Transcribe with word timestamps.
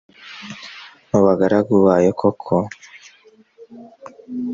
mu 1.09 1.19
bagaragu 1.25 1.73
bayo 1.85 2.11
koko 2.19 2.55